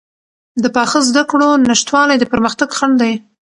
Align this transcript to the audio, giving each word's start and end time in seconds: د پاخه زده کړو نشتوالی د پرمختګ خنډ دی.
د 0.63 0.65
پاخه 0.75 0.99
زده 1.09 1.23
کړو 1.31 1.49
نشتوالی 1.69 2.15
د 2.19 2.23
پرمختګ 2.31 2.69
خنډ 2.77 2.95
دی. 3.01 3.13